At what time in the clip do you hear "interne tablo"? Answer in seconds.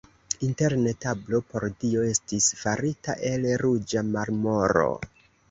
0.45-1.41